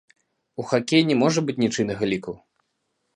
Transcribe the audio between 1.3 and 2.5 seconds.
быць нічыйнага ліку.